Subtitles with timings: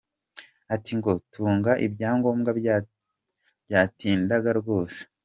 [0.75, 2.49] Ati ”Nko gutanga ibyangombwa
[3.69, 4.99] byatindaga rwose.